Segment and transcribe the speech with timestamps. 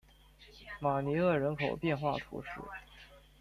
[0.79, 2.49] 马尼厄人口变化图示